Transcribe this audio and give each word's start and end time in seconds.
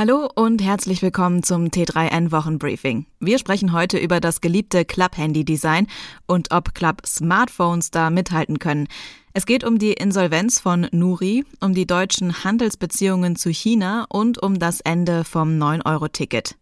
Hallo 0.00 0.30
und 0.34 0.62
herzlich 0.62 1.02
willkommen 1.02 1.42
zum 1.42 1.66
T3N 1.66 2.32
Wochenbriefing. 2.32 3.04
Wir 3.18 3.38
sprechen 3.38 3.74
heute 3.74 3.98
über 3.98 4.18
das 4.18 4.40
geliebte 4.40 4.86
Club-Handy-Design 4.86 5.88
und 6.26 6.52
ob 6.52 6.74
Club-Smartphones 6.74 7.90
da 7.90 8.08
mithalten 8.08 8.58
können. 8.58 8.88
Es 9.34 9.44
geht 9.44 9.62
um 9.62 9.78
die 9.78 9.92
Insolvenz 9.92 10.58
von 10.58 10.88
Nuri, 10.90 11.44
um 11.60 11.74
die 11.74 11.86
deutschen 11.86 12.44
Handelsbeziehungen 12.44 13.36
zu 13.36 13.50
China 13.50 14.06
und 14.08 14.42
um 14.42 14.58
das 14.58 14.80
Ende 14.80 15.22
vom 15.22 15.58
9-Euro-Ticket. 15.58 16.56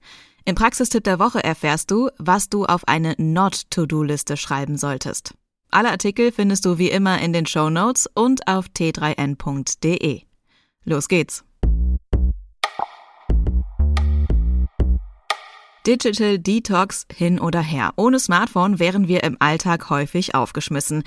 Im 0.44 0.56
Praxistipp 0.56 1.04
der 1.04 1.20
Woche 1.20 1.44
erfährst 1.44 1.92
du, 1.92 2.10
was 2.18 2.48
du 2.48 2.64
auf 2.64 2.88
eine 2.88 3.14
Not-To-Do-Liste 3.18 4.36
schreiben 4.36 4.76
solltest. 4.76 5.34
Alle 5.70 5.92
Artikel 5.92 6.32
findest 6.32 6.64
du 6.64 6.78
wie 6.78 6.90
immer 6.90 7.20
in 7.20 7.32
den 7.32 7.46
Show 7.46 7.70
Notes 7.70 8.10
und 8.12 8.48
auf 8.48 8.66
t3n.de. 8.76 10.22
Los 10.84 11.06
geht's! 11.06 11.44
Digital 15.86 16.38
Detox 16.38 17.06
hin 17.12 17.40
oder 17.40 17.60
her. 17.60 17.92
Ohne 17.96 18.18
Smartphone 18.18 18.78
wären 18.78 19.08
wir 19.08 19.24
im 19.24 19.36
Alltag 19.38 19.88
häufig 19.90 20.34
aufgeschmissen. 20.34 21.02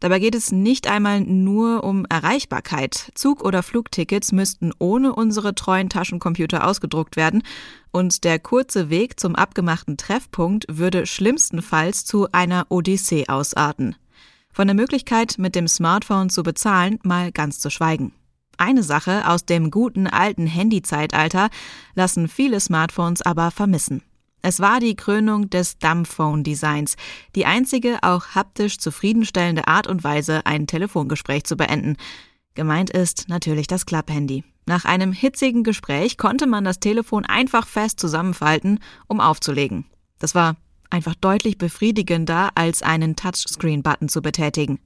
Dabei 0.00 0.18
geht 0.18 0.34
es 0.34 0.52
nicht 0.52 0.86
einmal 0.86 1.20
nur 1.20 1.84
um 1.84 2.04
Erreichbarkeit. 2.06 3.10
Zug- 3.14 3.42
oder 3.42 3.62
Flugtickets 3.62 4.32
müssten 4.32 4.72
ohne 4.78 5.14
unsere 5.14 5.54
treuen 5.54 5.88
Taschencomputer 5.88 6.66
ausgedruckt 6.66 7.16
werden 7.16 7.42
und 7.90 8.24
der 8.24 8.38
kurze 8.38 8.90
Weg 8.90 9.18
zum 9.20 9.34
abgemachten 9.34 9.96
Treffpunkt 9.96 10.66
würde 10.68 11.06
schlimmstenfalls 11.06 12.04
zu 12.04 12.28
einer 12.32 12.66
Odyssee 12.68 13.28
ausarten. 13.28 13.96
Von 14.52 14.66
der 14.66 14.76
Möglichkeit, 14.76 15.36
mit 15.38 15.54
dem 15.54 15.68
Smartphone 15.68 16.28
zu 16.28 16.42
bezahlen, 16.42 16.98
mal 17.02 17.32
ganz 17.32 17.60
zu 17.60 17.70
schweigen. 17.70 18.12
Eine 18.58 18.82
Sache 18.82 19.28
aus 19.28 19.46
dem 19.46 19.70
guten 19.70 20.06
alten 20.06 20.46
Handy-Zeitalter 20.46 21.50
lassen 21.94 22.28
viele 22.28 22.60
Smartphones 22.60 23.22
aber 23.22 23.50
vermissen. 23.50 24.02
Es 24.46 24.60
war 24.60 24.78
die 24.78 24.94
Krönung 24.94 25.48
des 25.48 25.78
Dumbphone-Designs, 25.78 26.96
die 27.34 27.46
einzige 27.46 27.96
auch 28.02 28.34
haptisch 28.34 28.76
zufriedenstellende 28.76 29.66
Art 29.68 29.86
und 29.86 30.04
Weise, 30.04 30.44
ein 30.44 30.66
Telefongespräch 30.66 31.44
zu 31.44 31.56
beenden. 31.56 31.96
Gemeint 32.54 32.90
ist 32.90 33.30
natürlich 33.30 33.68
das 33.68 33.86
Klapphandy. 33.86 34.44
Nach 34.66 34.84
einem 34.84 35.12
hitzigen 35.12 35.64
Gespräch 35.64 36.18
konnte 36.18 36.46
man 36.46 36.62
das 36.62 36.78
Telefon 36.78 37.24
einfach 37.24 37.66
fest 37.66 37.98
zusammenfalten, 37.98 38.80
um 39.06 39.18
aufzulegen. 39.18 39.86
Das 40.18 40.34
war 40.34 40.56
einfach 40.90 41.14
deutlich 41.14 41.56
befriedigender, 41.56 42.50
als 42.54 42.82
einen 42.82 43.16
Touchscreen-Button 43.16 44.10
zu 44.10 44.20
betätigen. 44.20 44.78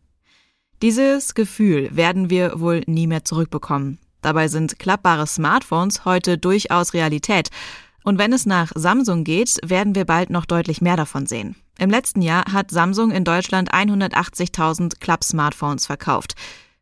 Dieses 0.83 1.35
Gefühl 1.35 1.89
werden 1.91 2.31
wir 2.31 2.61
wohl 2.61 2.85
nie 2.87 3.09
mehr 3.09 3.25
zurückbekommen. 3.25 3.99
Dabei 4.23 4.47
sind 4.47 4.79
klappbare 4.79 5.27
Smartphones 5.27 6.05
heute 6.05 6.39
durchaus 6.39 6.95
Realität 6.95 7.51
und 8.09 8.17
wenn 8.17 8.33
es 8.33 8.47
nach 8.47 8.73
Samsung 8.75 9.23
geht, 9.23 9.59
werden 9.63 9.95
wir 9.95 10.07
bald 10.07 10.31
noch 10.31 10.47
deutlich 10.47 10.81
mehr 10.81 10.97
davon 10.97 11.27
sehen. 11.27 11.57
Im 11.79 11.91
letzten 11.91 12.23
Jahr 12.23 12.51
hat 12.51 12.71
Samsung 12.71 13.11
in 13.11 13.23
Deutschland 13.23 13.75
180.000 13.75 14.99
Club-Smartphones 14.99 15.85
verkauft. 15.85 16.33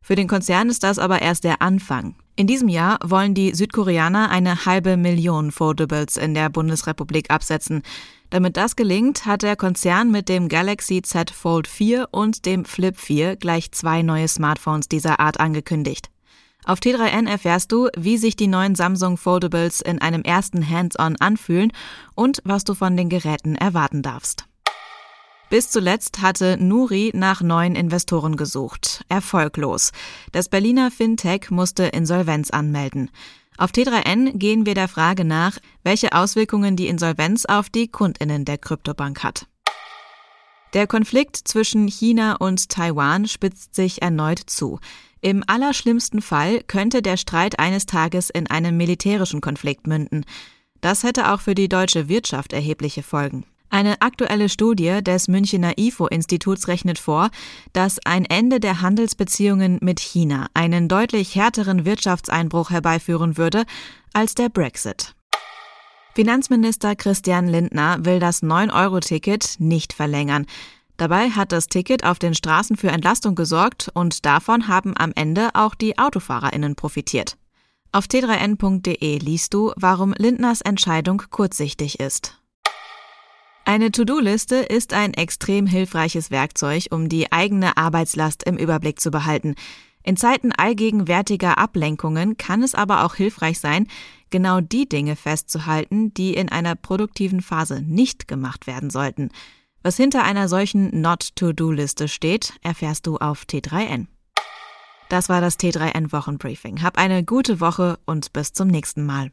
Für 0.01 0.15
den 0.15 0.29
Konzern 0.29 0.71
ist 0.71 0.85
das 0.85 1.01
aber 1.01 1.21
erst 1.21 1.43
der 1.43 1.63
Anfang. 1.63 2.15
In 2.37 2.47
diesem 2.47 2.69
Jahr 2.69 3.01
wollen 3.03 3.35
die 3.35 3.57
Südkoreaner 3.57 4.31
eine 4.31 4.67
halbe 4.67 4.97
Million 4.97 5.51
Foldables 5.51 6.17
in 6.17 6.33
der 6.33 6.49
Bundesrepublik 6.49 7.29
absetzen. 7.29 7.83
Damit 8.31 8.57
das 8.57 8.77
gelingt, 8.77 9.27
hat 9.27 9.43
der 9.43 9.57
Konzern 9.57 10.13
mit 10.13 10.29
dem 10.29 10.49
Galaxy 10.49 11.03
Z 11.03 11.33
Fold 11.33 11.67
4 11.67 12.07
und 12.13 12.47
dem 12.47 12.65
Flip 12.65 12.97
4 12.97 13.35
gleich 13.35 13.73
zwei 13.73 14.03
neue 14.03 14.29
Smartphones 14.29 14.89
dieser 14.89 15.19
Art 15.19 15.41
angekündigt. 15.41 16.09
Auf 16.67 16.81
T3N 16.81 17.29
erfährst 17.29 17.71
du, 17.71 17.89
wie 17.97 18.19
sich 18.19 18.35
die 18.35 18.49
neuen 18.49 18.75
Samsung 18.75 19.17
Foldables 19.17 19.81
in 19.81 20.01
einem 20.01 20.23
ersten 20.23 20.69
Hands-on 20.69 21.15
anfühlen 21.17 21.73
und 22.17 22.43
was 22.45 22.65
du 22.65 22.75
von 22.75 22.97
den 22.97 23.09
Geräten 23.09 23.55
erwarten 23.55 24.03
darfst. 24.03 24.47
Bis 25.49 25.71
zuletzt 25.71 26.23
hatte 26.23 26.57
Nuri 26.59 27.13
nach 27.15 27.41
neuen 27.41 27.77
Investoren 27.77 28.37
gesucht. 28.37 29.05
Erfolglos. 29.09 29.93
Das 30.33 30.49
Berliner 30.49 30.91
Fintech 30.91 31.51
musste 31.51 31.85
Insolvenz 31.85 32.51
anmelden. 32.51 33.11
Auf 33.57 33.71
T3N 33.71 34.37
gehen 34.37 34.67
wir 34.67 34.75
der 34.75 34.89
Frage 34.89 35.25
nach, 35.25 35.59
welche 35.85 36.15
Auswirkungen 36.15 36.75
die 36.75 36.89
Insolvenz 36.89 37.45
auf 37.45 37.71
die 37.71 37.87
Kundinnen 37.87 38.45
der 38.45 38.59
Kryptobank 38.59 39.23
hat. 39.23 39.47
Der 40.75 40.89
Konflikt 40.89 41.37
zwischen 41.37 41.87
China 41.87 42.35
und 42.35 42.69
Taiwan 42.69 43.29
spitzt 43.29 43.77
sich 43.77 44.03
erneut 44.03 44.41
zu. 44.47 44.81
Im 45.21 45.43
allerschlimmsten 45.47 46.23
Fall 46.23 46.63
könnte 46.63 47.03
der 47.03 47.17
Streit 47.17 47.59
eines 47.59 47.87
Tages 47.87 48.31
in 48.31 48.47
einem 48.49 48.77
militärischen 48.77 49.41
Konflikt 49.41 49.87
münden. 49.87 50.25
Das 50.81 51.03
hätte 51.03 51.33
auch 51.33 51.41
für 51.41 51.55
die 51.55 51.69
deutsche 51.69 52.09
Wirtschaft 52.09 52.53
erhebliche 52.53 53.03
Folgen. 53.03 53.45
Eine 53.69 54.01
aktuelle 54.01 54.49
Studie 54.49 55.03
des 55.03 55.27
Münchner 55.27 55.77
IFO-Instituts 55.77 56.69
rechnet 56.69 56.99
vor, 56.99 57.31
dass 57.73 57.99
ein 58.05 58.25
Ende 58.25 58.61
der 58.61 58.81
Handelsbeziehungen 58.81 59.79
mit 59.83 59.99
China 59.99 60.47
einen 60.55 60.89
deutlich 60.89 61.35
härteren 61.35 61.85
Wirtschaftseinbruch 61.85 62.71
herbeiführen 62.71 63.37
würde 63.37 63.65
als 64.13 64.35
der 64.35 64.49
Brexit. 64.49 65.15
Finanzminister 66.15 66.97
Christian 66.97 67.49
Lindner 67.49 68.05
will 68.05 68.21
das 68.21 68.43
9-Euro-Ticket 68.43 69.57
nicht 69.59 69.93
verlängern. 69.93 70.47
Dabei 70.97 71.31
hat 71.31 71.53
das 71.53 71.69
Ticket 71.69 72.05
auf 72.05 72.19
den 72.19 72.35
Straßen 72.35 72.77
für 72.77 72.89
Entlastung 72.89 73.35
gesorgt 73.35 73.91
und 73.93 74.25
davon 74.25 74.69
haben 74.69 74.95
am 74.97 75.13
Ende 75.15 75.51
auch 75.55 75.75
die 75.75 75.99
Autofahrerinnen 75.99 76.75
profitiert. 76.75 77.37
Auf 77.93 78.07
t3n.de 78.07 79.19
liest 79.19 79.55
du, 79.55 79.73
warum 79.77 80.15
Lindners 80.17 80.61
Entscheidung 80.61 81.23
kurzsichtig 81.31 82.01
ist. 82.01 82.41
Eine 83.65 83.91
To-Do-Liste 83.91 84.57
ist 84.57 84.93
ein 84.93 85.13
extrem 85.13 85.67
hilfreiches 85.67 86.31
Werkzeug, 86.31 86.87
um 86.91 87.09
die 87.09 87.33
eigene 87.33 87.77
Arbeitslast 87.77 88.45
im 88.45 88.57
Überblick 88.57 89.01
zu 89.01 89.11
behalten. 89.11 89.55
In 90.05 90.17
Zeiten 90.17 90.53
allgegenwärtiger 90.53 91.59
Ablenkungen 91.59 92.37
kann 92.37 92.63
es 92.63 92.77
aber 92.77 93.05
auch 93.05 93.17
hilfreich 93.17 93.59
sein, 93.59 93.89
genau 94.31 94.61
die 94.61 94.89
Dinge 94.89 95.17
festzuhalten, 95.17 96.15
die 96.15 96.35
in 96.35 96.49
einer 96.49 96.77
produktiven 96.77 97.41
Phase 97.41 97.83
nicht 97.83 98.29
gemacht 98.29 98.69
werden 98.69 98.89
sollten. 98.89 99.31
Was 99.87 99.97
hinter 99.97 100.25
einer 100.25 100.49
solchen 100.49 101.01
Not-to-Do-Liste 101.01 102.09
steht, 102.09 102.55
erfährst 102.61 103.07
du 103.07 103.19
auf 103.19 103.45
T3N. 103.45 104.09
Das 105.09 105.29
war 105.29 105.41
das 105.41 105.61
T3N 105.61 106.11
Wochenbriefing. 106.11 106.83
Hab 106.83 106.99
eine 106.99 107.23
gute 107.23 107.61
Woche 107.61 107.97
und 108.05 108.33
bis 108.33 108.53
zum 108.53 108.67
nächsten 108.67 109.07
Mal. 109.07 109.31